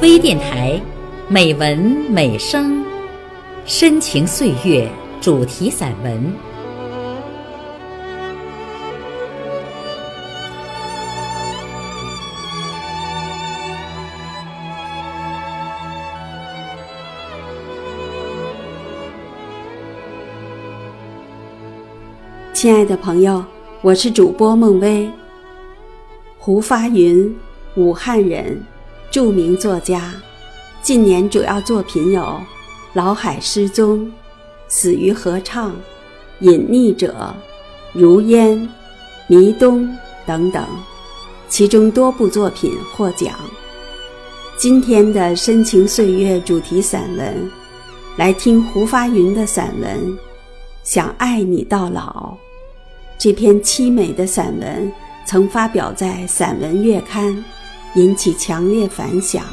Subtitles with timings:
[0.00, 0.80] 微电台，
[1.26, 1.76] 美文
[2.08, 2.84] 美声，
[3.66, 4.88] 深情岁月
[5.20, 6.32] 主题散文。
[22.52, 23.44] 亲爱的朋友，
[23.82, 25.10] 我是主播孟薇。
[26.38, 27.36] 胡发云，
[27.74, 28.62] 武汉人，
[29.18, 30.14] 著名作家。
[30.80, 32.22] 近年主要作品有
[32.92, 33.98] 《老海失踪》
[34.68, 35.70] 《死于合唱》
[36.38, 37.08] 《隐匿者》
[38.00, 38.56] 《如烟》
[39.26, 39.82] 《迷东》
[40.24, 40.64] 等等，
[41.48, 43.34] 其中多部作品获奖。
[44.56, 47.50] 今天的深情岁月主题散文，
[48.16, 50.12] 来听胡发云的散文
[50.84, 52.36] 《想爱你到老》。
[53.18, 54.92] 这篇凄美的散文
[55.26, 57.36] 曾发表在《散文月刊》，
[57.94, 59.44] 引起强烈反响。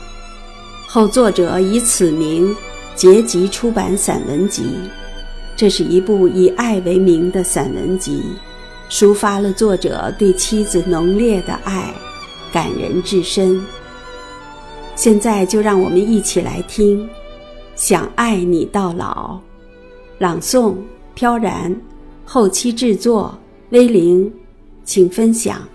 [0.87, 2.55] 后作者以此名
[2.95, 4.63] 结集出版散文集。
[5.55, 8.21] 这是一部以爱为名的散文集，
[8.89, 11.93] 抒发了作者对妻子浓烈的爱，
[12.51, 13.61] 感人至深。
[14.95, 17.05] 现在就让我们一起来听
[17.75, 19.35] 《想爱你到老》，
[20.19, 20.75] 朗诵
[21.13, 21.75] 飘然，
[22.25, 23.37] 后期制作。
[23.71, 24.31] 威灵，
[24.83, 25.67] 请分享。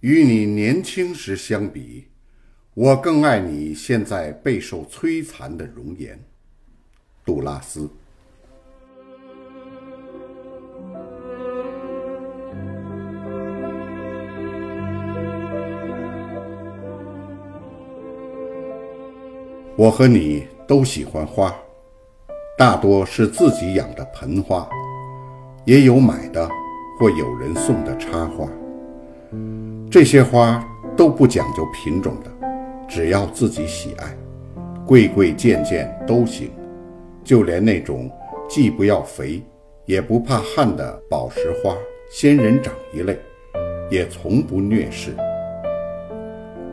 [0.00, 2.06] 与你年轻时相比，
[2.72, 6.18] 我更爱你现在备受摧残的容颜，
[7.22, 7.86] 杜拉斯。
[19.76, 21.54] 我和你都喜欢花，
[22.56, 24.66] 大多是自己养的盆花，
[25.66, 26.48] 也有买的
[26.98, 28.48] 或有人送的插花。
[29.90, 30.64] 这些花
[30.96, 32.30] 都不讲究品种的，
[32.88, 34.16] 只要自己喜爱，
[34.86, 36.48] 贵贵贱贱都行。
[37.24, 38.08] 就连那种
[38.48, 39.42] 既不要肥，
[39.86, 41.74] 也不怕旱的宝石花、
[42.08, 43.18] 仙人掌一类，
[43.90, 45.12] 也从不虐视。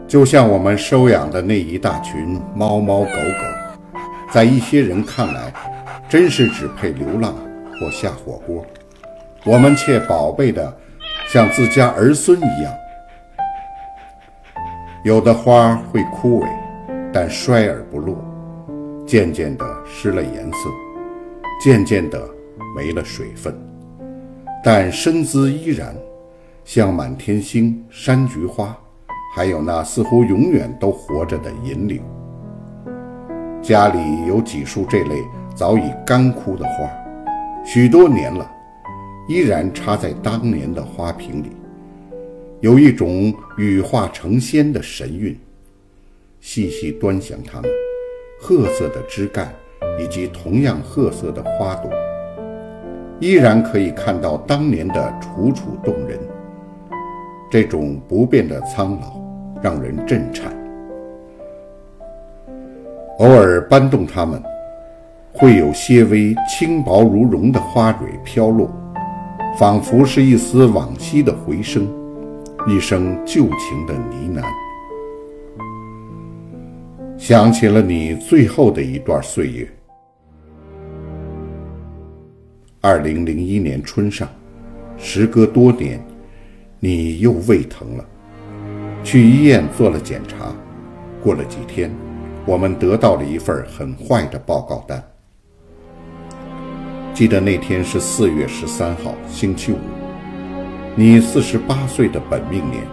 [0.07, 4.00] 就像我们收养的那一大群猫猫狗狗，
[4.31, 5.51] 在一些人看来，
[6.07, 7.33] 真是只配流浪
[7.79, 8.63] 或下火锅。
[9.44, 10.72] 我们却宝贝的，
[11.27, 12.72] 像自家儿孙一样。
[15.07, 16.47] 有的花会枯萎，
[17.13, 18.18] 但衰而不落，
[19.06, 20.69] 渐渐地失了颜色，
[21.63, 22.22] 渐渐地
[22.75, 23.57] 没了水分，
[24.62, 25.95] 但身姿依然，
[26.66, 28.78] 像满天星、山菊花。
[29.34, 32.01] 还有那似乎永远都活着的银柳。
[33.62, 35.24] 家里有几束这类
[35.56, 36.85] 早已干枯的花，
[37.63, 38.45] 许多年了，
[39.29, 41.56] 依然插在当年的花瓶里，
[42.59, 45.38] 有一种羽化成仙的神韵。
[46.40, 47.69] 细细端详它们，
[48.40, 49.53] 褐色的枝干
[50.00, 51.91] 以及同样褐色的花朵，
[53.19, 56.19] 依然可以看到当年的楚楚动人。
[57.50, 59.18] 这种不变的苍老。
[59.59, 60.56] 让人震颤。
[63.18, 64.39] 偶尔搬动它们，
[65.34, 68.69] 会有些微轻薄如绒的花蕊飘落，
[69.57, 71.88] 仿佛是一丝往昔的回声，
[72.67, 74.44] 一声旧情的呢喃。
[77.17, 79.66] 想起了你最后的一段岁月。
[82.81, 84.27] 二零零一年春上，
[84.97, 86.06] 时隔多年，
[86.81, 88.06] 你又胃疼了。
[89.01, 90.53] 去医院做了检查，
[91.23, 91.89] 过了几天，
[92.45, 95.01] 我们得到了一份很坏的报告单。
[97.13, 99.77] 记得那天是四月十三号，星期五，
[100.99, 102.83] 你四十八岁的本命年，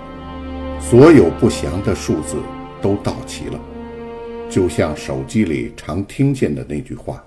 [0.79, 2.37] 所有不祥的数字
[2.83, 3.59] 都到齐了，
[4.47, 7.25] 就像手机里常听见的那句话：“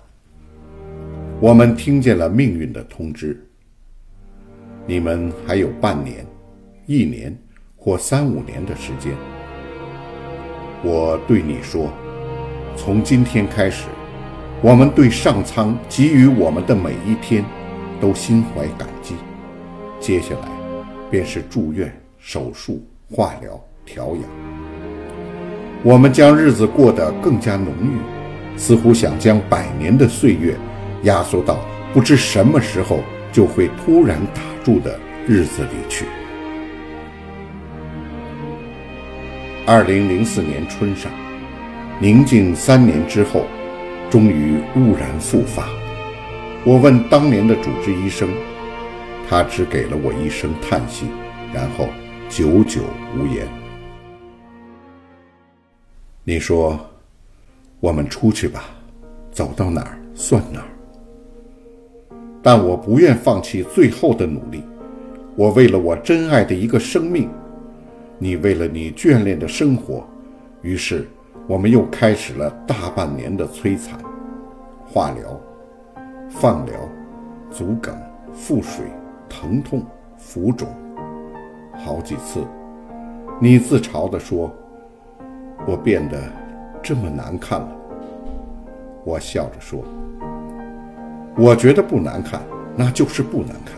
[1.41, 3.43] 我们听见了命运的通知，
[4.85, 6.23] 你们还有半年，
[6.85, 7.35] 一年。”
[7.75, 9.13] 或三五年的时间，
[10.83, 11.89] 我对你说：
[12.75, 13.85] 从今天开始，
[14.61, 17.45] 我们对上苍给予我们的每一天
[18.01, 19.15] 都心怀感激。
[20.01, 20.56] 接下来，
[21.09, 24.23] 便是住院、手术、化疗、调养。
[25.83, 30.55] 我们将日子过得更加浓郁，似乎想将百年的岁月
[31.03, 31.59] 压缩到
[31.93, 32.99] 不知什么时候
[33.31, 36.05] 就会突然打住的日子里去。
[39.65, 41.11] 二零零四年春上，
[41.99, 43.45] 宁静三年之后，
[44.09, 45.67] 终于兀然复发。
[46.63, 48.27] 我问当年的主治医生，
[49.29, 51.07] 他只给了我一声叹息，
[51.53, 51.89] 然后
[52.29, 52.81] 久久
[53.17, 53.45] 无言。
[56.23, 56.79] 你说，
[57.81, 58.63] 我们出去吧，
[59.29, 60.67] 走到哪儿算哪儿。
[62.41, 64.63] 但我不愿放弃最后的努力。
[65.35, 67.29] 我为了我真爱的一个生命，
[68.17, 70.07] 你为了你眷恋的生活，
[70.61, 71.05] 于是
[71.47, 73.99] 我们又开始了大半年的摧残：
[74.85, 75.37] 化疗、
[76.29, 76.73] 放疗、
[77.51, 77.93] 足梗、
[78.33, 78.85] 腹水、
[79.29, 79.85] 疼痛、
[80.17, 80.67] 浮肿。
[81.75, 82.43] 好几次，
[83.39, 84.51] 你自嘲地说
[85.67, 86.19] ：“我变得
[86.81, 87.75] 这么难看了。”
[89.05, 89.83] 我笑着说
[91.37, 92.41] ：“我觉得不难看，
[92.75, 93.77] 那就是不难看。”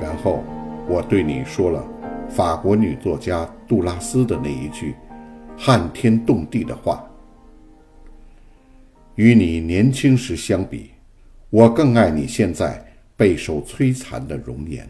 [0.00, 0.42] 然后，
[0.88, 1.82] 我对你说了
[2.28, 4.94] 法国女作家杜拉斯的那一句
[5.56, 7.02] 撼天动地的话
[9.14, 10.90] ：“与你年轻时相比，
[11.48, 12.84] 我更爱你现在
[13.16, 14.88] 备受摧残的容颜。”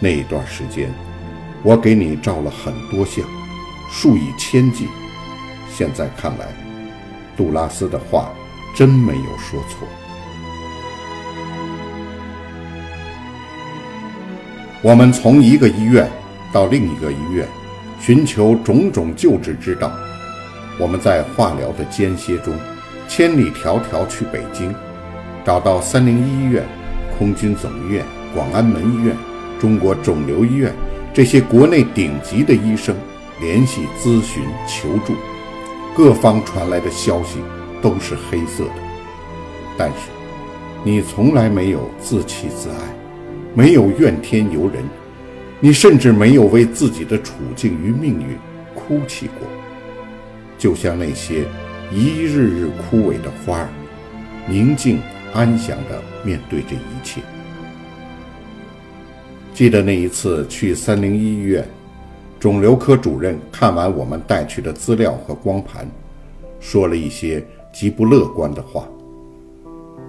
[0.00, 0.90] 那一段时间，
[1.62, 3.24] 我给你照了很多相，
[3.90, 4.88] 数以千计。
[5.72, 6.46] 现在看来，
[7.36, 8.32] 杜拉斯的话
[8.76, 9.86] 真没有说错。
[14.82, 16.10] 我们从一个医院
[16.52, 17.48] 到另一个医院，
[17.98, 19.90] 寻求种种救治之道。
[20.78, 22.54] 我们在化疗的间歇中，
[23.08, 24.74] 千里迢迢去北京，
[25.44, 26.64] 找到三零一医院、
[27.18, 28.04] 空军总医院、
[28.34, 29.14] 广安门医院、
[29.60, 30.72] 中国肿瘤医院
[31.12, 32.96] 这些国内顶级的医生
[33.40, 35.14] 联系咨询求助。
[35.94, 37.38] 各方传来的消息
[37.80, 38.70] 都是黑色的，
[39.76, 40.10] 但是
[40.82, 42.76] 你从来没有自欺自爱。
[43.56, 44.82] 没有怨天尤人，
[45.60, 48.36] 你甚至没有为自己的处境与命运
[48.74, 49.46] 哭泣过，
[50.58, 51.44] 就像那些
[51.92, 53.68] 一日日枯萎的花儿，
[54.48, 54.98] 宁静
[55.34, 57.20] 安详地面对这一切。
[59.52, 61.66] 记得那一次去三零一医院，
[62.40, 65.86] 肿瘤科主任看完我们带去的资料和光盘，
[66.60, 68.88] 说了一些极不乐观的话，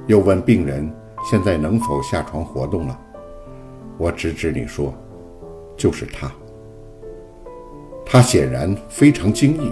[0.08, 0.90] 又问病人
[1.30, 3.00] 现在能否下床活动了。
[3.98, 4.94] 我指指你说
[5.76, 6.32] ：“就是他。”
[8.06, 9.72] 他显然非常惊异，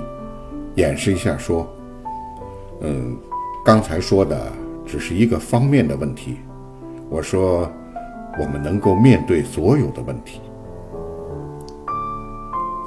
[0.75, 1.67] 掩饰一下说
[2.81, 3.15] ：“嗯，
[3.63, 4.51] 刚才说的
[4.85, 6.38] 只是一个方面的问题。”
[7.09, 7.69] 我说
[8.39, 10.41] ：“我们能够面对所有的问题。”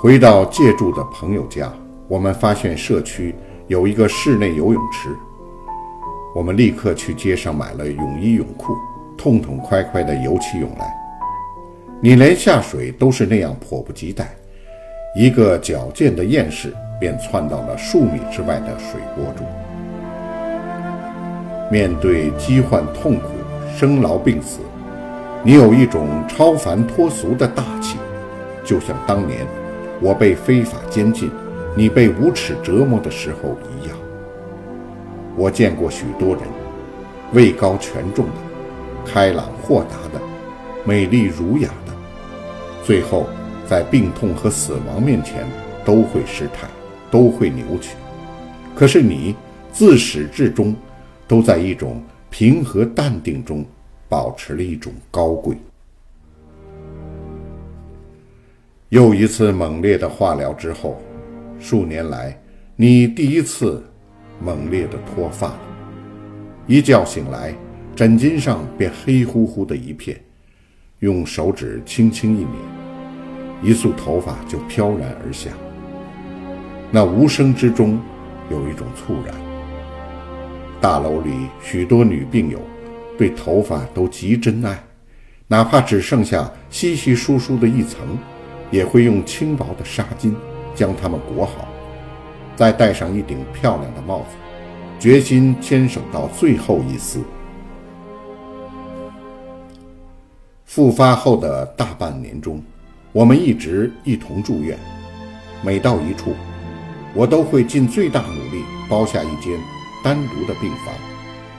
[0.01, 1.73] 回到借住的朋友家，
[2.09, 3.35] 我们发现社区
[3.67, 5.09] 有一个室内游泳池，
[6.35, 8.75] 我们立刻去街上买了泳衣泳裤，
[9.17, 10.95] 痛痛快快地游起泳来。
[12.01, 14.29] 你连下水都是那样迫不及待，
[15.17, 19.47] 一个矫健的燕士便窜到了数米之外的水波中。
[21.71, 23.31] 面对疾患、痛苦、
[23.77, 24.61] 生老病死，
[25.43, 27.97] 你有一种超凡脱俗的大气，
[28.65, 29.45] 就像当年
[30.01, 31.31] 我被非法监禁，
[31.75, 33.97] 你被无耻折磨的时候一样。
[35.37, 36.43] 我见过许多人，
[37.33, 40.25] 位高权重的，开朗豁达的，
[40.85, 41.93] 美丽儒雅的。
[42.85, 43.27] 最后，
[43.67, 45.45] 在病痛和死亡面前，
[45.85, 46.69] 都会失态，
[47.11, 47.97] 都会扭曲。
[48.75, 49.35] 可是你
[49.73, 50.75] 自始至终，
[51.29, 53.65] 都在一种平和淡定中，
[54.09, 55.57] 保持了一种高贵。
[58.91, 61.01] 又一次猛烈的化疗之后，
[61.59, 62.39] 数年来，
[62.77, 63.83] 你第一次
[64.41, 65.55] 猛烈的脱发。
[66.67, 67.55] 一觉醒来，
[67.95, 70.21] 枕巾上便黑乎乎的一片。
[71.01, 72.53] 用手指轻轻一捻，
[73.63, 75.51] 一束头发就飘然而下。
[76.91, 78.01] 那无声之中，
[78.51, 79.46] 有一种猝然。
[80.87, 82.61] 大楼里许多女病友，
[83.19, 84.81] 对头发都极珍爱，
[85.49, 88.17] 哪怕只剩下稀稀疏疏的一层，
[88.71, 90.33] 也会用轻薄的纱巾
[90.77, 91.67] 将它们裹好，
[92.55, 94.37] 再戴上一顶漂亮的帽子，
[95.01, 97.19] 决心坚守到最后一丝。
[100.67, 102.63] 复发后的大半年中，
[103.11, 104.79] 我们一直一同住院。
[105.65, 106.33] 每到一处，
[107.13, 109.59] 我都会尽最大努力包下一间
[110.03, 110.95] 单独的病房，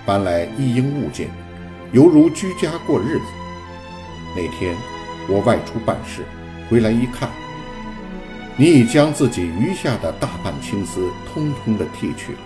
[0.06, 1.30] 搬来一应物件，
[1.92, 3.26] 犹如居家过日子。
[4.36, 4.76] 那天
[5.28, 6.24] 我外出办事，
[6.70, 7.30] 回来一看，
[8.56, 12.40] 你已将自己余下的大半青丝通通的剃去了，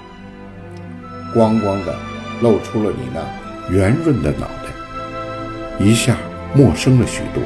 [1.33, 1.95] 光光的
[2.41, 6.17] 露出了你那圆润的脑袋，一下。
[6.53, 7.41] 陌生了许多。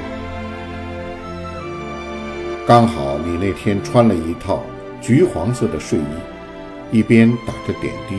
[2.66, 4.64] 刚好你那天穿了一套
[5.00, 8.16] 橘黄色的睡衣，一边打着点滴，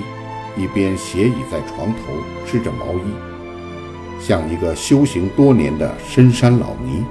[0.56, 2.14] 一边斜倚在床头
[2.46, 3.12] 织着毛衣，
[4.20, 7.04] 像一个修行多年的深山老尼。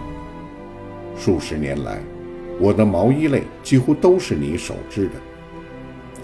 [1.18, 2.00] 数十年来，
[2.60, 5.14] 我的毛衣类几乎都是你手织的。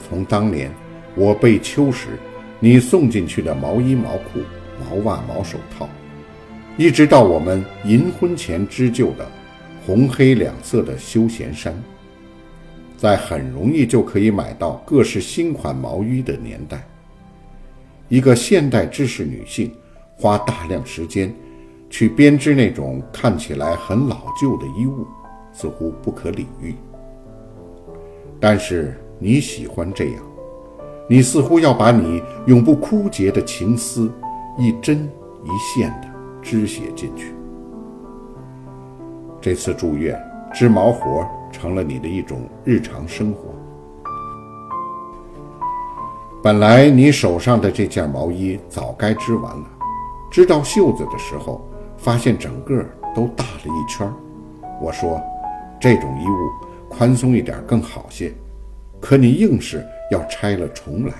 [0.09, 0.71] 从当年
[1.15, 2.07] 我被秋时，
[2.59, 4.39] 你送进去的毛衣、毛裤、
[4.79, 5.87] 毛袜、毛手套，
[6.75, 9.29] 一直到我们银婚前织就的
[9.85, 11.73] 红黑两色的休闲衫，
[12.97, 16.85] 在很容易就可以买到各式新款毛衣的年代，
[18.11, 19.73] 一个现代知识女性
[20.17, 21.33] 花大量时间
[21.89, 25.07] 去编织那种看起来很老旧的衣物，
[25.53, 26.75] 似乎不可理喻。
[28.37, 30.15] 但是你喜欢这样。
[31.07, 34.11] 你似乎要把你永不枯竭的情思，
[34.59, 35.09] 一针
[35.45, 36.09] 一线的
[36.41, 37.33] 织写进去。
[39.39, 40.21] 这次住院，
[40.53, 43.55] 织毛活成了你的一种日常生活。
[46.43, 49.65] 本来你手上的这件毛衣早该织完了，
[50.31, 51.61] 织到袖子的时候，
[51.97, 52.83] 发现整个
[53.13, 54.11] 都大了一圈。
[54.81, 55.21] 我说，
[55.79, 56.49] 这种衣物
[56.89, 58.33] 宽松一点更好些，
[58.99, 59.85] 可你硬是。
[60.11, 61.13] 要拆了重来。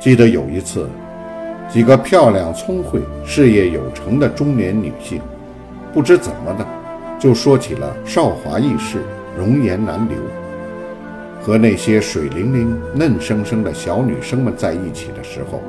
[0.00, 0.90] 记得有一次，
[1.68, 5.22] 几个漂亮、聪慧、事业有成的中年女性，
[5.94, 6.66] 不知怎么的，
[7.20, 9.04] 就说起了少华易逝、
[9.38, 10.18] 容颜难留。
[11.42, 15.60] 和那些水灵灵、嫩生生的小女生们在一起的时候，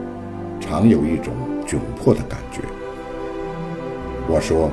[0.60, 1.34] 常有一种
[1.66, 2.62] 窘迫的感觉。
[4.28, 4.72] 我说，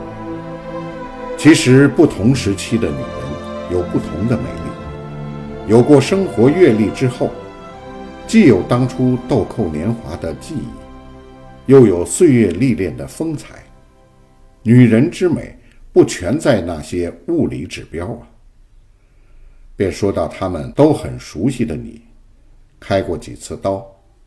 [1.38, 5.70] 其实不同时期的女人有不同的美丽。
[5.70, 7.30] 有过生活阅历之后，
[8.26, 10.68] 既有当初豆蔻年华的记忆，
[11.64, 13.54] 又有岁月历练的风采。
[14.62, 15.58] 女人之美，
[15.92, 18.29] 不全在那些物理指标啊。
[19.80, 22.02] 便说到他们都很熟悉的你，
[22.78, 23.82] 开过几次刀，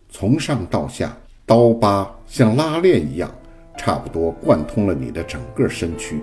[0.09, 3.31] 从上到下，刀疤像拉链一样，
[3.77, 6.19] 差不多贯通了你的整个身躯。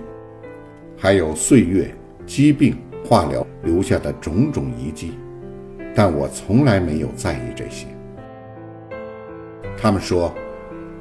[0.97, 1.89] 还有岁月、
[2.25, 2.75] 疾病。
[3.03, 5.13] 化疗留下的种种遗迹，
[5.95, 7.87] 但我从来没有在意这些。
[9.75, 10.31] 他们说，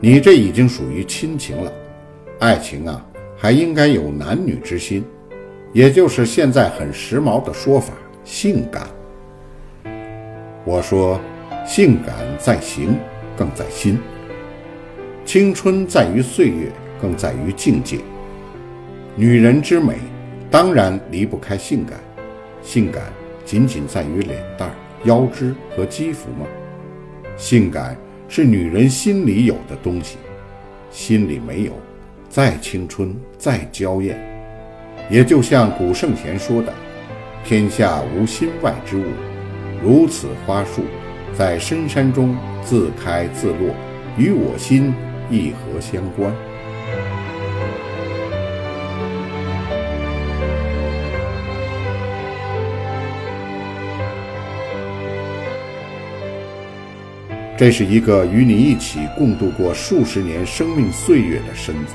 [0.00, 1.70] 你这已经属于亲情了，
[2.38, 3.04] 爱情啊，
[3.36, 5.04] 还应该有男女之心，
[5.74, 7.92] 也就是现在很时髦的说法——
[8.30, 8.86] 性感。
[10.64, 11.20] 我说，
[11.66, 12.96] 性感在形，
[13.36, 13.98] 更在心。
[15.24, 16.68] 青春在于岁月，
[17.02, 17.98] 更在于境界。
[19.16, 19.96] 女人之美。
[20.48, 21.98] 当然离不开性感，
[22.62, 23.04] 性感
[23.44, 24.70] 仅仅在于脸蛋、
[25.04, 26.46] 腰肢和肌肤吗？
[27.36, 27.96] 性感
[28.28, 30.18] 是女人心里有的东西，
[30.90, 31.72] 心里没有，
[32.28, 34.18] 再青春再娇艳，
[35.08, 36.72] 也就像古圣贤说的
[37.44, 39.04] ：“天下无心外之物，
[39.82, 40.82] 如此花树，
[41.36, 43.74] 在深山中自开自落，
[44.16, 44.94] 与我心
[45.30, 46.32] 一何相关？”
[57.56, 61.94] 这是一个与你一起共度过数十年生命岁月的身子，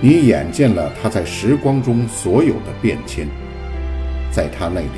[0.00, 3.28] 你眼见了他在时光中所有的变迁，
[4.34, 4.88] 在他那里，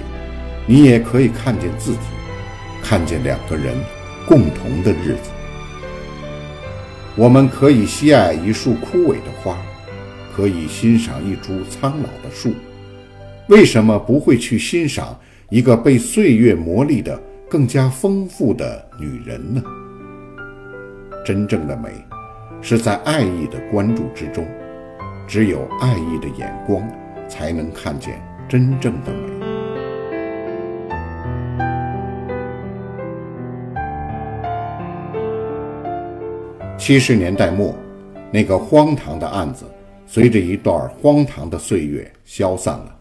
[0.66, 1.98] 你也可以看见自己，
[2.82, 3.76] 看见两个人
[4.26, 5.30] 共同的日子。
[7.14, 9.58] 我们可以喜爱一束枯萎的花，
[10.34, 12.54] 可以欣赏一株苍老的树，
[13.48, 15.18] 为什么不会去欣赏
[15.50, 17.20] 一个被岁月磨砺的？
[17.48, 19.62] 更加丰富的女人呢？
[21.24, 21.90] 真正的美，
[22.60, 24.44] 是在爱意的关注之中。
[25.28, 26.82] 只有爱意的眼光，
[27.28, 29.18] 才能看见真正的美。
[36.76, 37.74] 七十年代末，
[38.30, 39.64] 那个荒唐的案子，
[40.06, 42.96] 随着一段荒唐的岁月消散了。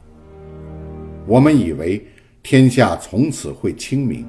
[1.26, 2.06] 我们以为。
[2.48, 4.24] 天下从此会清明，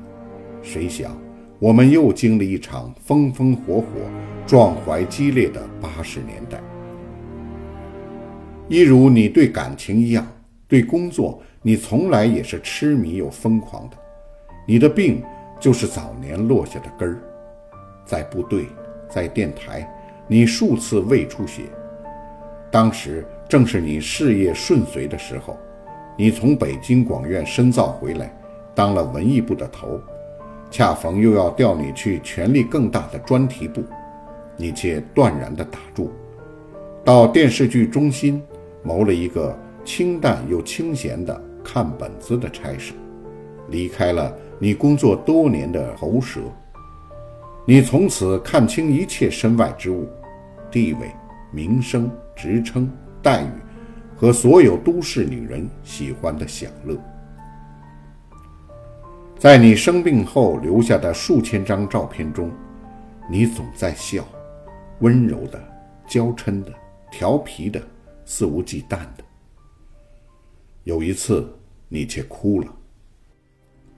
[0.62, 1.14] 谁想
[1.58, 3.84] 我们又经历一场风风火火、
[4.46, 6.58] 壮怀激烈的八十年代。
[8.70, 10.26] 一如你对感情一样，
[10.68, 13.96] 对工作你从来也是痴迷又疯狂的。
[14.66, 15.22] 你的病
[15.60, 17.18] 就是早年落下的根儿，
[18.04, 18.66] 在部队，
[19.08, 19.88] 在电台，
[20.26, 21.62] 你数次胃出血，
[22.70, 25.56] 当时正是你事业顺遂的时候。
[26.18, 28.34] 你从北京广院深造回来，
[28.74, 30.00] 当了文艺部的头，
[30.70, 33.84] 恰逢又要调你去权力更大的专题部，
[34.56, 36.10] 你却断然的打住，
[37.04, 38.42] 到电视剧中心
[38.82, 39.56] 谋了一个
[39.86, 42.92] 清淡又清闲的看本子的差事，
[43.68, 46.40] 离开了你工作多年的喉舌。
[47.64, 50.08] 你从此看清一切身外之物，
[50.72, 51.10] 地位、
[51.52, 52.90] 名声、职称、
[53.22, 53.48] 待遇，
[54.16, 56.96] 和所有都市女人喜欢的享乐。
[59.38, 62.50] 在你生病后留下的数千张照片中，
[63.30, 64.24] 你总在笑，
[64.98, 65.62] 温柔的、
[66.08, 66.72] 娇嗔的、
[67.10, 67.80] 调皮的、
[68.24, 69.25] 肆无忌惮的。
[70.86, 71.44] 有一次，
[71.88, 72.68] 你却哭了。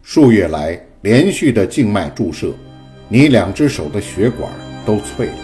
[0.00, 2.54] 数月来连续的静脉注射，
[3.10, 4.50] 你两只手的血管
[4.86, 5.38] 都脆了，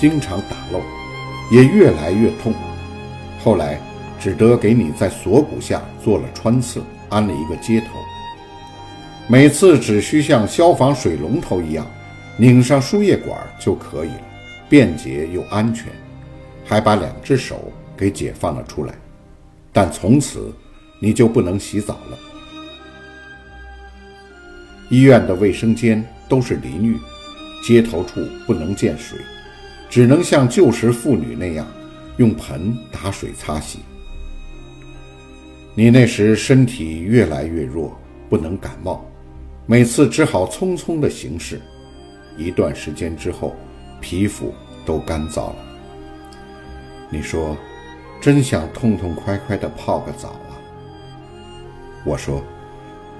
[0.00, 0.80] 经常打漏，
[1.52, 2.54] 也越来越痛。
[3.40, 3.78] 后来，
[4.18, 7.88] 只得给你在锁骨下做了穿刺，安了一个接头。
[9.28, 11.86] 每次只需像消防水龙头一样
[12.38, 14.24] 拧上输液管就可以了，
[14.66, 15.92] 便捷又安全，
[16.64, 18.94] 还把两只手给解放了出来。
[19.72, 20.52] 但从此
[21.00, 22.18] 你就不能洗澡了。
[24.88, 26.96] 医院的卫生间都是淋浴，
[27.64, 29.18] 接头处不能见水，
[29.88, 31.66] 只能像旧时妇女那样
[32.18, 33.78] 用盆打水擦洗。
[35.74, 39.04] 你那时身体越来越弱，不能感冒。
[39.66, 41.60] 每次只好匆匆的行事，
[42.36, 43.54] 一段时间之后，
[44.00, 44.52] 皮肤
[44.84, 45.56] 都干燥了。
[47.08, 47.56] 你说，
[48.20, 50.34] 真想痛痛快快的泡个澡！
[52.04, 52.42] 我说，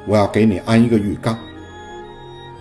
[0.07, 1.39] 我要给你安一个浴缸。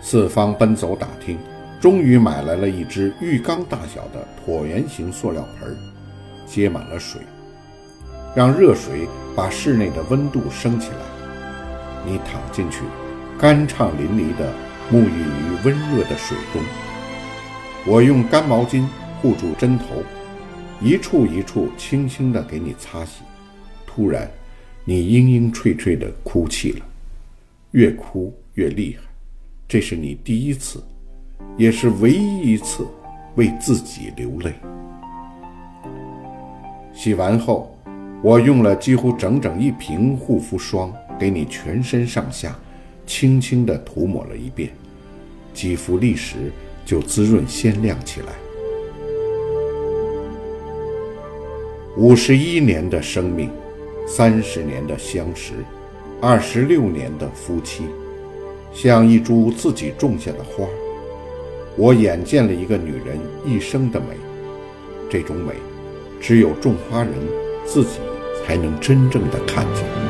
[0.01, 1.37] 四方奔走打听，
[1.79, 5.77] 终于买来了一只浴缸大小的椭圆形塑料盆，
[6.45, 7.21] 接满了水，
[8.35, 12.05] 让热水把室内的温度升起来。
[12.05, 12.83] 你躺进去。
[13.37, 14.51] 干畅淋漓地
[14.91, 16.61] 沐浴于温热的水中，
[17.85, 18.85] 我用干毛巾
[19.21, 20.03] 护住针头，
[20.81, 23.21] 一处一处轻轻地给你擦洗。
[23.87, 24.29] 突然，
[24.89, 26.85] 你嘤嘤脆脆地哭泣了，
[27.73, 29.03] 越哭越厉害。
[29.67, 30.83] 这是你第一次，
[31.57, 32.87] 也是唯一一次
[33.35, 34.51] 为自己流泪。
[36.91, 37.77] 洗完后，
[38.23, 42.57] 我用了几乎整整一瓶护肤霜给你全身上下。
[43.05, 44.71] 轻轻地涂抹了一遍，
[45.53, 46.51] 肌肤立时
[46.83, 48.33] 就滋润鲜亮起来。
[51.95, 53.51] 五十一年的生命，
[54.11, 55.53] 三十年的相识，
[56.19, 57.83] 二十六年的夫妻，
[58.73, 60.67] 像一株自己种下的花。
[61.77, 64.07] 我眼见了一个女人一生的美，
[65.11, 65.53] 这种美，
[66.19, 67.13] 只有种花人
[67.65, 67.99] 自己
[68.43, 70.08] 才能真正的看见。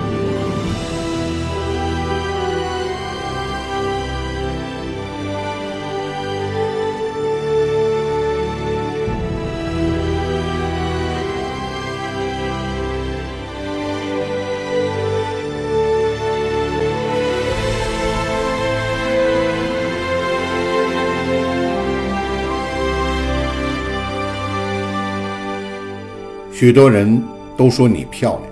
[26.59, 27.23] 许多人
[27.55, 28.43] 都说你漂亮，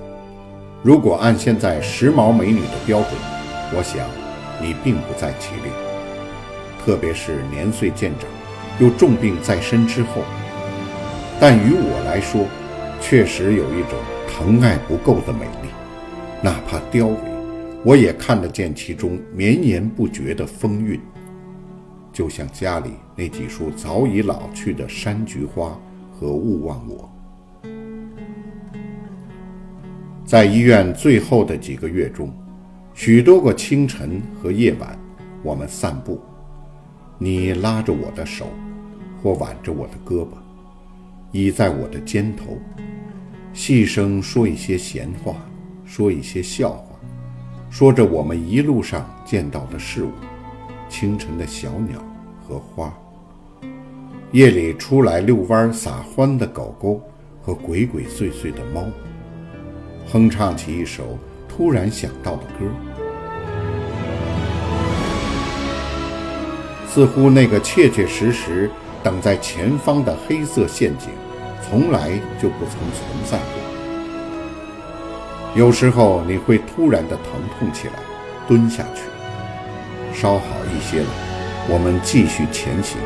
[0.82, 3.12] 如果按现在时髦美女的标准，
[3.76, 4.08] 我想
[4.65, 5.70] 你并不在其列。
[6.80, 8.30] 特别是年岁渐长，
[8.80, 10.22] 又重病在身之后，
[11.38, 12.46] 但于我来说，
[13.02, 15.67] 确实有一种疼爱不够的美丽。
[16.41, 17.17] 哪怕凋萎，
[17.84, 20.98] 我也看得见其中绵延不绝的风韵，
[22.13, 25.78] 就像家里那几束早已老去的山菊花
[26.17, 27.17] 和勿忘我。
[30.28, 32.30] 在医院最后的几个月中，
[32.94, 35.00] 许多个清晨和夜晚，
[35.42, 36.20] 我们散步，
[37.18, 38.48] 你拉着我的手，
[39.24, 40.32] 或挽着我的胳膊，
[41.32, 42.58] 倚在我的肩头，
[43.54, 45.34] 细声说一些闲话，
[45.86, 47.00] 说一些笑话，
[47.70, 50.12] 说着我们一路上见到的事物，
[50.90, 52.04] 清晨的小鸟
[52.46, 52.94] 和花，
[54.34, 57.02] 夜里出来遛弯撒欢的狗狗
[57.42, 58.84] 和鬼鬼祟祟的猫。
[60.12, 62.65] 哼唱起一首突然想到的歌，
[66.88, 68.72] 似乎那个切切实实
[69.04, 71.10] 等在前方的黑色陷阱，
[71.62, 73.46] 从来就不曾存在过。
[75.56, 77.26] 有时候你会突然的疼
[77.60, 77.93] 痛起来，
[78.48, 79.02] 蹲下去，
[80.13, 81.10] 稍好一些了，
[81.67, 82.98] 我们继续前行，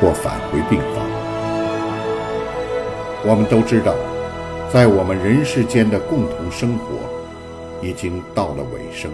[0.00, 1.04] 或返回病房。
[3.24, 3.92] 我们都知道。
[4.70, 6.86] 在我们人世间的共同生活
[7.82, 9.10] 已经到了尾声，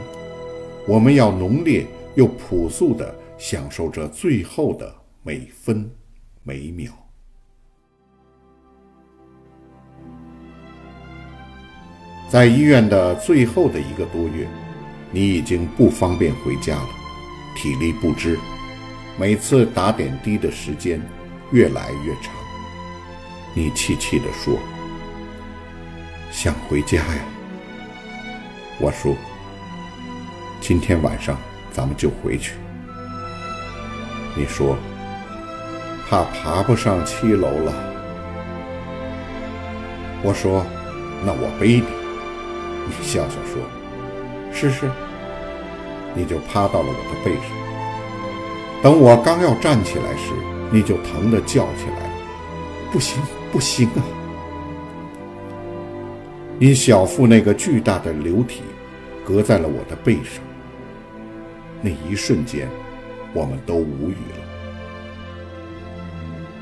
[0.85, 1.87] 我们要浓烈
[2.17, 5.89] 又朴素地享受着最后的每分
[6.43, 6.91] 每秒。
[12.29, 14.49] 在医院的最后的一个多月，
[15.13, 16.89] 你已经不方便回家了，
[17.55, 18.37] 体力不支，
[19.17, 21.01] 每次打点滴的时间
[21.53, 22.35] 越来越长。
[23.55, 24.59] 你气气地说
[26.35, 27.25] ：“想回家呀。”
[28.81, 29.15] 我说
[30.61, 31.39] ：“今天晚上
[31.71, 32.55] 咱们就回去。”
[34.37, 34.77] 你说
[36.11, 37.73] ：“怕爬不上七楼了。”
[40.27, 40.67] 我说
[41.25, 41.87] ：“那我背你。”
[42.89, 43.63] 你笑笑说
[44.53, 44.91] ：“试试。”
[46.17, 47.51] 你就趴到了我的背上。
[48.83, 50.33] 等我刚要站起来时，
[50.71, 52.11] 你就疼得叫起来
[52.93, 54.03] ：“不行，不行啊！”
[56.57, 58.63] 你小腹那个巨大的流体，
[59.25, 60.43] 隔在了我的背上。
[61.83, 62.69] 那一瞬间，
[63.33, 64.39] 我们都无语了。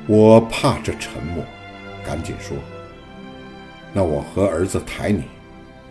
[0.07, 1.45] 我怕这沉默，
[2.05, 2.57] 赶紧说
[3.93, 5.25] ：“那我和儿子抬你。”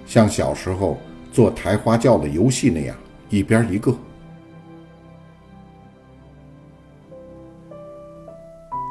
[0.06, 1.00] 像小时候
[1.32, 2.98] 做抬花轿的游戏那样，
[3.30, 3.96] 一边一个。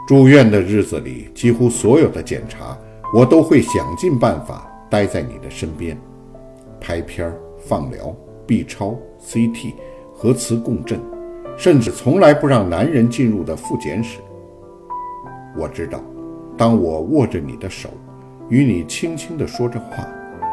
[0.07, 2.79] 住院的日子里，几乎所有的检查，
[3.13, 5.97] 我都会想尽办法待在你的身边，
[6.81, 8.15] 拍片、放疗、
[8.47, 9.75] B 超、CT、
[10.13, 11.01] 核磁共振，
[11.57, 14.19] 甚至从来不让男人进入的复检室。
[15.57, 16.01] 我知道，
[16.57, 17.89] 当我握着你的手，
[18.49, 20.07] 与你轻轻地说着话。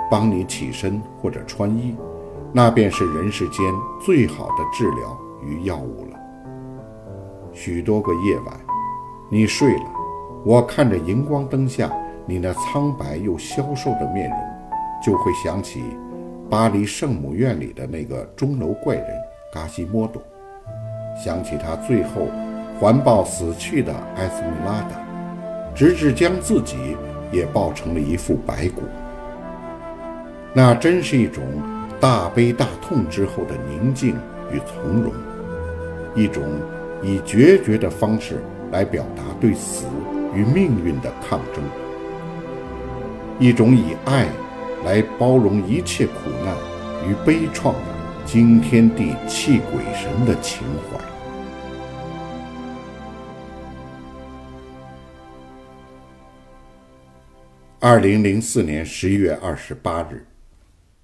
[0.10, 1.93] 帮你起身或者穿衣，
[2.54, 3.60] 那便是人世间
[4.00, 6.17] 最好的治疗与药物了。
[7.52, 8.58] 许多个夜晚，
[9.30, 9.91] 你睡了，
[10.45, 11.91] 我看着荧光灯下
[12.29, 14.37] 你那苍白又消瘦的面容，
[15.01, 15.81] 就会想起
[16.49, 19.05] 巴黎圣母院里的那个钟楼怪人
[19.53, 20.21] 嘎西莫多，
[21.23, 22.27] 想起他最后
[22.77, 25.01] 环抱死去的埃斯米拉达，
[25.73, 26.97] 直至将自己
[27.31, 28.81] 也抱成了一副白骨。
[30.53, 31.41] 那真是一种
[31.97, 34.17] 大悲大痛之后的宁静
[34.51, 35.13] 与从容，
[36.13, 36.43] 一种
[37.01, 39.85] 以决绝的方式来表达对死
[40.33, 41.63] 与命运的抗争，
[43.39, 44.28] 一种以爱
[44.84, 46.56] 来包容一切苦难
[47.08, 47.80] 与悲怆的
[48.26, 51.00] 惊天地泣鬼神的情怀。
[57.80, 60.26] 二零零四年十一月二十八日。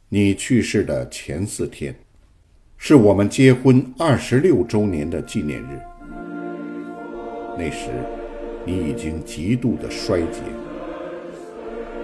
[0.10, 1.96] 你去世的前四天，
[2.78, 5.80] 是我们结婚二十六周年的纪念日。
[7.58, 7.90] 那时，
[8.64, 10.42] 你已经极度的衰竭，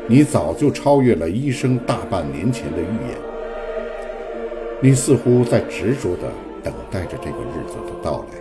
[0.10, 3.16] 你早就超越了医生大半年前的预言。
[4.82, 6.24] 你似乎在执着地
[6.64, 8.40] 等待着这个日子的到来。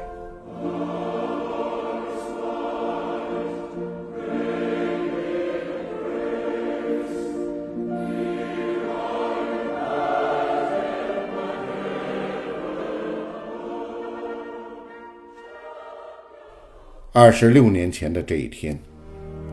[17.12, 18.78] 二十六年前的这一天，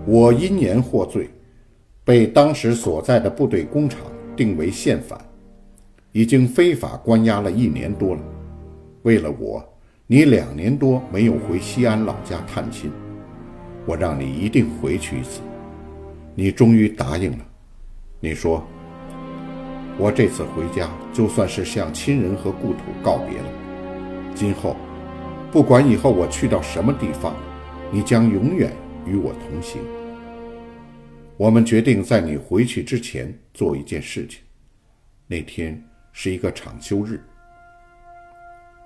[0.06, 1.28] 我因言获罪，
[2.06, 4.00] 被当时所在的部队工厂
[4.36, 5.20] 定为宪犯，
[6.12, 8.22] 已经非法关押了一年多了。
[9.02, 9.62] 为了我，
[10.08, 12.92] 你两年多没有回西安老家探亲，
[13.86, 15.42] 我让你一定回去一次，
[16.36, 17.46] 你终于答应了。
[18.20, 18.64] 你说，
[19.98, 23.46] 我这次回家就算是向亲人和故土告别了。
[24.34, 24.78] 今后，
[25.52, 27.34] 不管以后我去到什么地方。
[27.92, 28.74] 你将永远
[29.06, 29.80] 与我同行。
[31.38, 34.40] 我们决定在你回去之前做一件事情。
[35.28, 37.20] 那天是一个厂休日，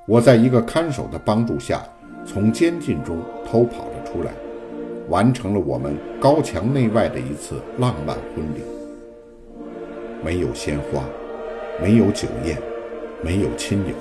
[0.08, 1.88] 我在一个看守的帮助下，
[2.26, 4.32] 从监禁中偷跑了出来，
[5.10, 8.62] 完成了我们高墙内外的一次浪漫婚礼。
[10.24, 11.08] 没有鲜花，
[11.80, 12.58] 没有酒宴，
[13.24, 13.94] 没有亲友，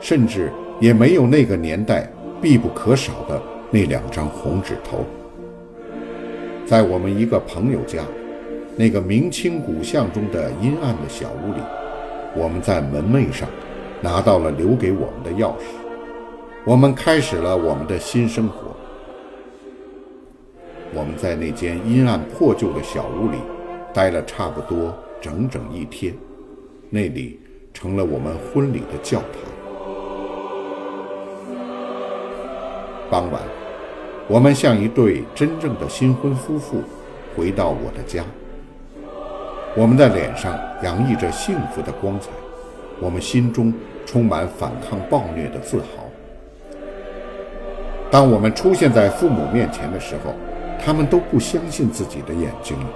[0.00, 2.10] 甚至也没有那个年代
[2.42, 3.42] 必不可少的。
[3.70, 5.04] 那两张红纸头，
[6.66, 8.02] 在我们一个朋友家，
[8.74, 11.60] 那个明清古巷中的阴暗的小屋里，
[12.34, 13.46] 我们在门楣上
[14.00, 15.64] 拿到了留给我们的钥匙，
[16.64, 18.74] 我们开始了我们的新生活。
[20.94, 23.38] 我们在那间阴暗破旧的小屋里
[23.92, 26.14] 待了差不多整整一天，
[26.88, 27.38] 那里
[27.74, 29.28] 成了我们婚礼的教堂。
[33.10, 33.63] 傍晚。
[34.26, 36.82] 我们像一对真正的新婚夫妇
[37.36, 38.24] 回到我的家。
[39.76, 42.28] 我们的脸上洋溢着幸福的光彩。
[43.00, 43.72] 我们心中
[44.06, 46.04] 充满反抗暴虐的自豪。
[48.10, 50.32] 当我们出现在父母面前的时候
[50.78, 52.78] 他们都不相信自己的眼睛。
[52.78, 52.86] 了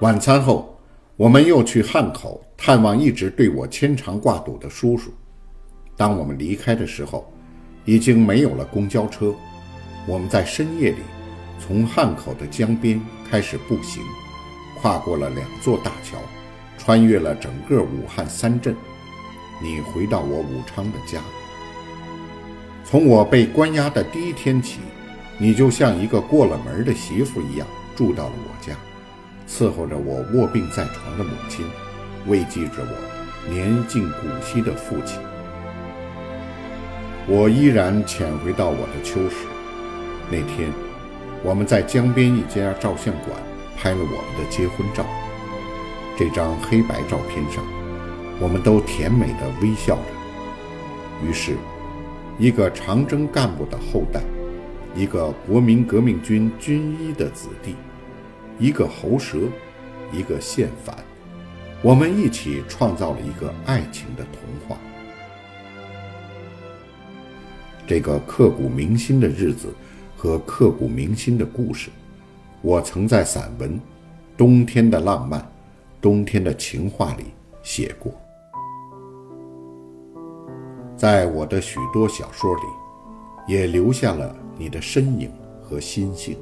[0.00, 0.73] 晚餐后
[1.16, 5.14] 我们又去汉口探望一直对我牵肠挂肚的叔叔。
[5.96, 7.32] 当我们离开的时候，
[7.84, 9.32] 已经没有了公交车。
[10.08, 10.98] 我们在深夜里，
[11.60, 13.00] 从汉口的江边
[13.30, 14.02] 开始步行，
[14.80, 16.18] 跨过了两座大桥，
[16.78, 18.74] 穿越了整个武汉三镇。
[19.62, 21.20] 你回到我武昌的家。
[22.84, 24.80] 从我被关押的第一天起，
[25.38, 28.76] 你就像一个过了门的媳妇一样住到了我家，
[29.46, 31.64] 伺候着我卧病在床的母亲，
[32.26, 35.20] 慰藉着我年近古稀的父亲。
[37.26, 39.46] 我依然潜回到我的秋实。
[40.30, 40.70] 那天，
[41.42, 43.36] 我们在江边一家照相馆
[43.76, 45.04] 拍了我们的结婚照。
[46.18, 47.64] 这张黑白照片上，
[48.40, 51.26] 我们都甜美地微笑着。
[51.26, 51.56] 于是，
[52.38, 54.20] 一个长征干部的后代，
[54.94, 57.74] 一个国民革命军军医的子弟，
[58.58, 59.38] 一个喉舌，
[60.12, 60.96] 一个宪反，
[61.82, 64.78] 我们一起创造了一个爱情的童话。
[67.86, 69.74] 这个刻骨铭心的日子
[70.16, 71.90] 和刻骨铭心的故事，
[72.62, 73.76] 我曾在散文
[74.36, 75.40] 《冬天的浪漫》
[76.00, 77.24] 《冬天的情话》里
[77.62, 78.14] 写过，
[80.96, 82.62] 在我的许多小说里，
[83.48, 85.28] 也留下了你的身影
[85.60, 86.38] 和心性。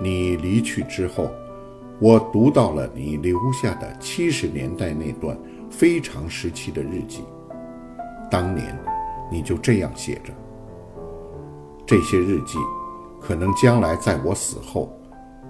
[0.00, 1.30] 你离去之后，
[1.98, 5.36] 我读到了你留下的七十年代那段
[5.70, 7.24] 非常时期的日记。
[8.30, 8.78] 当年，
[9.30, 10.32] 你就这样写着。
[11.86, 12.58] 这些日记，
[13.20, 14.92] 可能将来在我死后，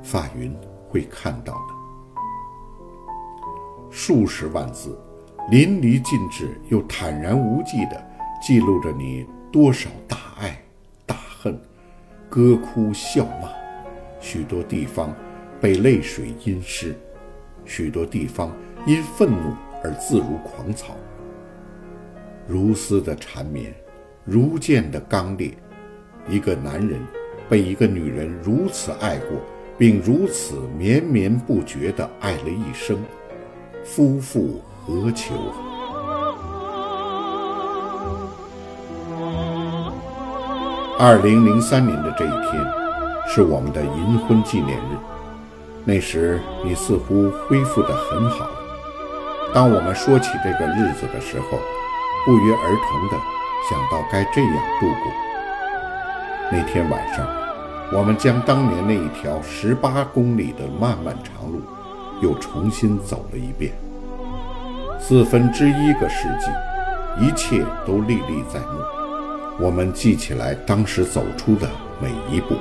[0.02, 0.54] 法云
[0.88, 1.74] 会看到的。
[3.90, 4.96] 数十万字，
[5.50, 8.00] 淋漓尽致又坦然无忌地
[8.40, 10.56] 记录着你多少大爱、
[11.06, 11.58] 大恨、
[12.28, 13.48] 歌哭笑骂，
[14.20, 15.14] 许多地方
[15.60, 16.94] 被泪水浸湿，
[17.64, 18.52] 许多地方
[18.86, 20.96] 因愤怒而自如狂草。
[22.46, 23.74] 如丝的缠绵，
[24.24, 25.52] 如剑的刚烈。
[26.28, 27.00] 一个男人
[27.48, 29.38] 被一个女人如此爱过，
[29.78, 32.98] 并如此绵绵不绝地爱了一生，
[33.84, 35.34] 夫复何求？
[40.98, 42.64] 二零零三年的这一天，
[43.28, 44.96] 是我们的银婚纪念日。
[45.84, 48.48] 那时你似乎恢复得很好。
[49.54, 51.58] 当我们说起这个日子的时候，
[52.24, 53.16] 不约而同地
[53.70, 55.12] 想到该这样度过。
[56.50, 57.26] 那天晚上，
[57.92, 61.62] 我们将当年那一条十八公里的漫漫长路
[62.20, 63.72] 又重新走了一遍。
[64.98, 68.80] 四分之一个世纪，一切都历历在目。
[69.58, 71.68] 我们记起来当时走出的
[72.00, 72.56] 每一步。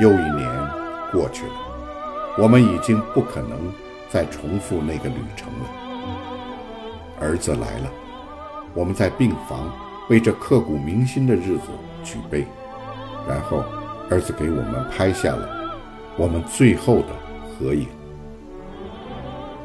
[0.00, 0.50] 又一年
[1.12, 1.52] 过去了，
[2.36, 3.72] 我们已经不可能
[4.08, 5.68] 再重复那个旅程了。
[7.20, 7.90] 儿子来了，
[8.74, 9.70] 我们在病房
[10.08, 11.68] 为这刻骨铭心的日子
[12.02, 12.44] 举杯，
[13.28, 13.64] 然后
[14.10, 15.48] 儿子给我们拍下了
[16.16, 17.08] 我们最后的
[17.46, 17.86] 合影。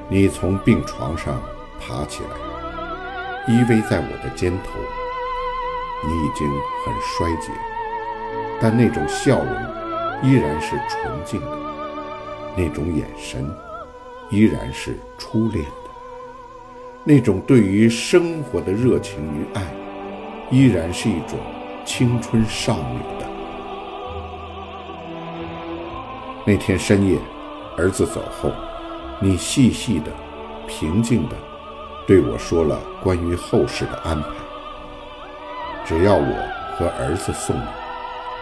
[0.08, 1.42] 你从病床上
[1.80, 4.80] 爬起来，依偎在我的肩头。
[6.02, 6.48] 你已经
[6.86, 7.52] 很衰竭，
[8.62, 9.79] 但那种笑容
[10.22, 11.58] 依然是纯净的，
[12.56, 13.50] 那种眼神
[14.30, 15.72] 依然是初恋的。
[17.06, 19.64] 那种对于生活的热情与爱，
[20.52, 21.40] 依然是一种
[21.86, 23.26] 青春少女的。
[26.46, 27.18] 那天深夜，
[27.78, 28.52] 儿子走后，
[29.22, 30.12] 你细细的、
[30.68, 31.36] 平静的
[32.06, 34.28] 对我说了关于后事的安排。
[35.86, 37.68] 只要我和儿子送你，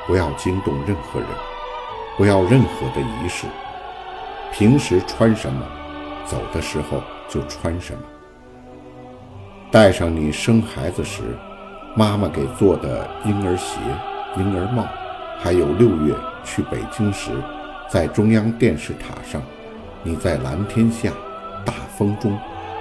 [0.07, 1.29] 不要惊动任何人，
[2.17, 3.45] 不要任何的仪式。
[4.51, 5.63] 平时穿什么，
[6.25, 7.99] 走的时候就穿什么。
[9.69, 11.37] 带上你生孩子时
[11.95, 13.77] 妈妈给做的婴儿鞋、
[14.35, 14.85] 婴儿帽，
[15.39, 17.31] 还有六月去北京时，
[17.87, 19.41] 在中央电视塔上，
[20.03, 21.11] 你在蓝天下、
[21.65, 22.37] 大风中，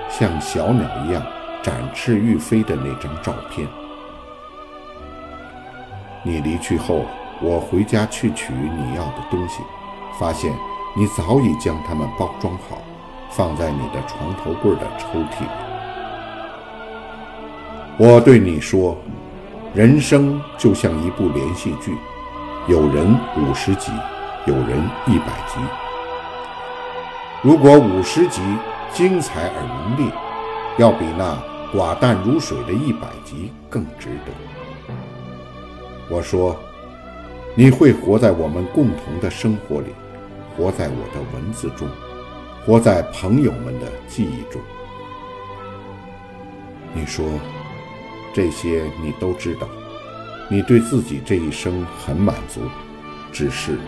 [0.08, 1.22] 像小鸟一样
[1.62, 3.66] 展翅欲飞的那张照片。
[6.22, 7.04] 你离去后，
[7.42, 9.62] 我回家去取你要的东西，
[10.18, 10.52] 发现
[10.96, 12.78] 你早已将它们包装好，
[13.30, 15.48] 放在你的床头柜的抽屉里。
[17.98, 18.96] 我对你说，
[19.74, 21.94] 人生就像一部连续剧，
[22.66, 23.92] 有人五十集，
[24.46, 25.58] 有人一百集。
[27.42, 28.40] 如果五十集
[28.92, 30.12] 精彩而浓烈，
[30.78, 31.38] 要比那
[31.74, 34.32] 寡淡如水的一百集更值得。
[36.08, 36.56] 我说，
[37.58, 39.86] 你会活在我们共同的生活里，
[40.54, 41.88] 活在我的文字中，
[42.66, 44.60] 活在朋友们的记忆中。
[46.92, 47.24] 你说，
[48.34, 49.66] 这些你都知道，
[50.50, 52.60] 你对自己这一生很满足，
[53.32, 53.78] 只是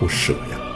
[0.00, 0.67] 不舍呀。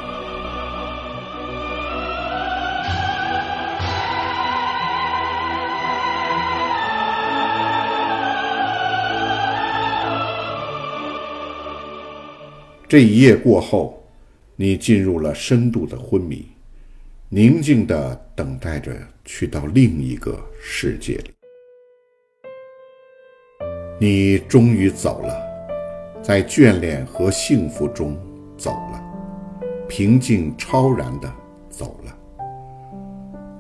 [12.93, 14.05] 这一夜过后，
[14.55, 16.47] 你进入了深度的昏迷，
[17.31, 21.31] 宁静地等待着去到另一个世界里。
[23.99, 25.35] 你终于走了，
[26.23, 28.15] 在眷恋和幸福中
[28.59, 29.03] 走了，
[29.89, 31.35] 平静超然地
[31.71, 32.15] 走了。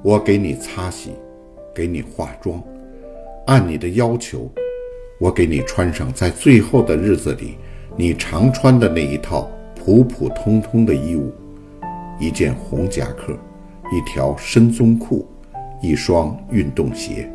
[0.05, 1.13] 我给你擦洗，
[1.75, 2.63] 给你化妆，
[3.47, 4.47] 按你的要求，
[5.19, 7.57] 我给你穿上在最后的日子里。
[7.95, 11.31] 你常穿的那一套普普通通的衣物，
[12.19, 13.35] 一件红夹克，
[13.93, 15.27] 一条深棕裤，
[15.83, 17.31] 一双运动鞋。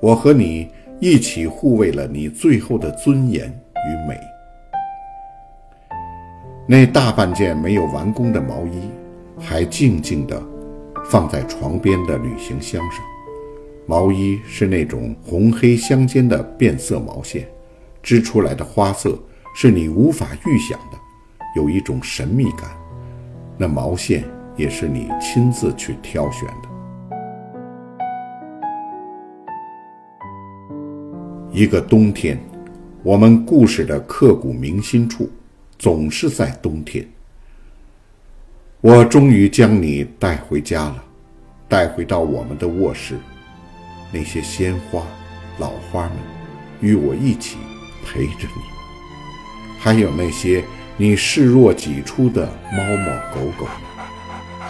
[0.00, 4.18] 我和你一起护卫了你最后的尊严与美。
[6.66, 8.90] 那大半件没有完工的毛衣，
[9.38, 10.42] 还静静地
[11.08, 13.00] 放在床边的旅行箱上。
[13.86, 17.48] 毛衣是那种红黑相间的变色毛线，
[18.02, 19.18] 织出来的花色。
[19.60, 20.98] 是你无法预想的，
[21.56, 22.70] 有一种神秘感。
[23.56, 24.24] 那毛线
[24.56, 26.68] 也是你亲自去挑选的。
[31.50, 32.38] 一个冬天，
[33.02, 35.28] 我们故事的刻骨铭心处，
[35.76, 37.04] 总是在冬天。
[38.80, 41.04] 我终于将你带回家了，
[41.68, 43.16] 带回到我们的卧室。
[44.12, 45.02] 那些鲜花、
[45.58, 46.16] 老花们，
[46.80, 47.56] 与我一起
[48.08, 48.62] 陪着你。
[49.78, 50.64] 还有那些
[50.96, 53.68] 你视若己出的猫猫狗狗，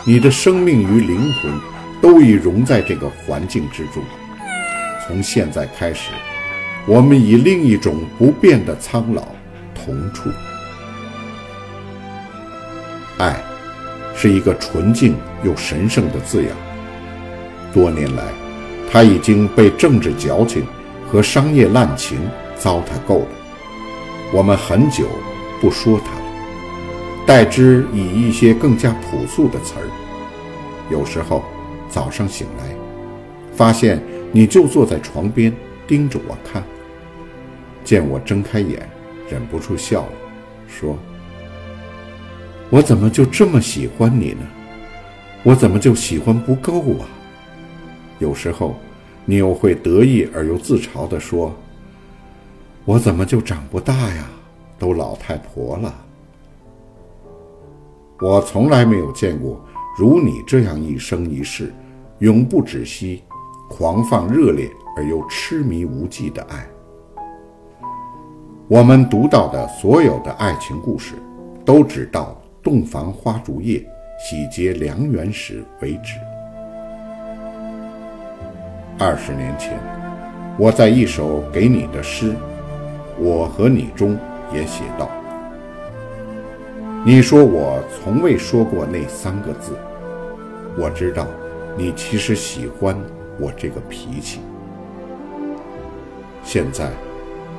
[0.05, 1.53] 你的生命与灵魂
[2.03, 4.03] 都已融在这个环境之中。
[5.07, 6.11] 从现在开始，
[6.87, 9.23] 我们以另一种不变的苍老
[9.75, 10.29] 同处。
[13.17, 13.43] 爱，
[14.15, 16.53] 是一个纯净又神圣的字眼。
[17.73, 18.23] 多年来，
[18.91, 20.65] 它已经被政治矫情
[21.11, 22.19] 和商业滥情
[22.59, 23.29] 糟蹋够了。
[24.33, 25.07] 我们很久
[25.61, 26.23] 不说它了，
[27.27, 29.89] 代之以一些更加朴素的词儿。
[30.91, 31.43] 有时候
[31.89, 32.75] 早上醒来，
[33.55, 35.51] 发现你就坐在床边
[35.87, 36.63] 盯着我看，
[37.85, 38.89] 见我睁开眼，
[39.31, 40.13] 忍不住笑了，
[40.67, 40.99] 说
[42.69, 44.47] ：“我怎么就这么喜欢你呢？
[45.43, 47.09] 我怎么就喜欢不够啊？”
[48.21, 48.79] 有时候，
[49.25, 51.57] 你又会得意而又自嘲地说。
[52.89, 54.31] 我怎么就长不大呀？
[54.79, 55.95] 都老太婆了。
[58.19, 59.63] 我从来没有见过
[59.99, 61.71] 如你这样一生一世、
[62.21, 63.23] 永不止息、
[63.69, 66.67] 狂放热烈而又痴迷无忌的爱。
[68.69, 71.17] 我们读到的所有的爱情故事，
[71.67, 73.87] 都只到洞房花烛夜、
[74.19, 76.15] 喜结良缘时为止。
[78.99, 79.79] 二十年前，
[80.59, 82.35] 我在一首给你的诗。
[83.21, 84.17] 我和你中
[84.55, 85.11] 也写道
[87.05, 89.77] ：“你说我从未说过那三个字，
[90.77, 91.27] 我知道，
[91.77, 92.97] 你其实喜欢
[93.41, 94.41] 我这个脾气。
[96.45, 96.93] 现在，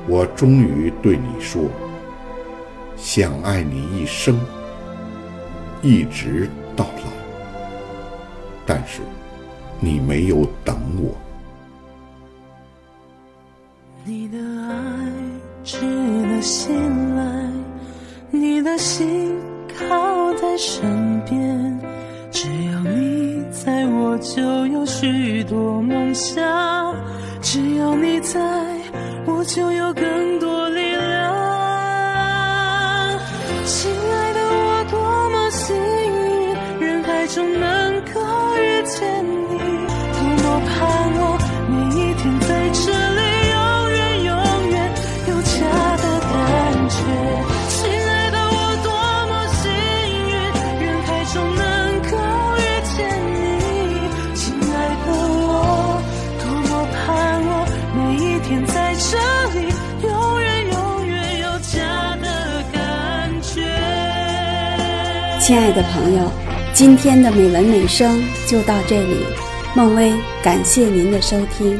[0.08, 1.64] 我终于对你说，
[2.96, 4.40] 想爱你一生，
[5.82, 7.12] 一直到老。
[8.64, 9.02] 但是，
[9.78, 11.14] 你没有等我。”
[14.06, 15.09] 你的爱。
[15.70, 17.22] 值得信赖，
[18.32, 21.78] 你的心靠在身边，
[22.32, 26.92] 只要你在我就有许多梦想，
[27.40, 28.40] 只要你在
[29.26, 30.49] 我就有更多
[65.50, 66.30] 亲爱的朋友，
[66.72, 69.16] 今天的美文美声就到这里。
[69.74, 70.12] 孟薇，
[70.44, 71.76] 感谢您的收听。